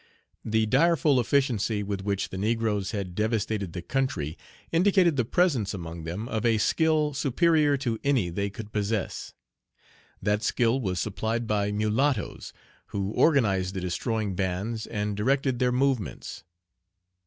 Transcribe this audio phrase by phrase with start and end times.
[0.43, 4.35] THE direful efficiency with which the negroes had devastated the country
[4.71, 9.35] indicated the presence among them of a skill superior to any they could possess.
[10.19, 12.51] That skill was supplied by mulattoes,
[12.87, 16.45] who organized the destroying bands, and directed their movements.